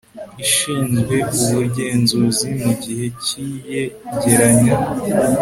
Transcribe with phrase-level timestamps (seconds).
[0.43, 4.75] ishinzwe ubugenzuzi mu gihe cy iyegeranya